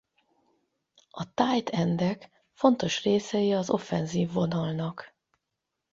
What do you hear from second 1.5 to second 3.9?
endek fontos részei az